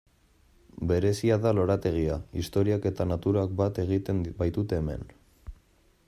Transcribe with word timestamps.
Berezia 0.91 1.35
da 1.43 1.51
lorategia, 1.57 2.15
historiak 2.43 2.87
eta 2.91 3.07
naturak 3.11 3.53
bat 3.61 3.81
egiten 3.85 4.23
baitute 4.41 4.81
hemen. 4.83 5.05